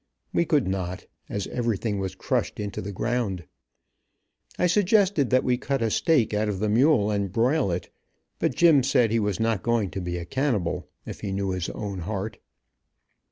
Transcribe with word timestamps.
We 0.33 0.45
could 0.45 0.67
not, 0.67 1.05
as 1.29 1.45
everything 1.45 1.99
was 1.99 2.15
crushed 2.15 2.59
into 2.59 2.81
the 2.81 2.91
ground. 2.91 3.43
I 4.57 4.65
suggested 4.65 5.29
that 5.29 5.43
we 5.43 5.59
cut 5.59 5.83
a 5.83 5.91
steak 5.91 6.33
out 6.33 6.49
of 6.49 6.57
the 6.57 6.69
mule, 6.69 7.11
and 7.11 7.31
broil 7.31 7.69
it, 7.69 7.91
but 8.39 8.55
Jim 8.55 8.81
said 8.81 9.11
he 9.11 9.19
was 9.19 9.39
not 9.39 9.61
going 9.61 9.91
to 9.91 10.01
be 10.01 10.17
a 10.17 10.25
cannibal, 10.25 10.87
if 11.05 11.19
he 11.21 11.31
knew 11.31 11.51
his 11.51 11.69
own 11.69 11.99
heart. 11.99 12.39